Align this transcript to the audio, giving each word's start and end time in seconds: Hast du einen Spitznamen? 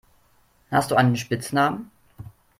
Hast 0.71 0.89
du 0.89 0.95
einen 0.95 1.15
Spitznamen? 1.15 1.91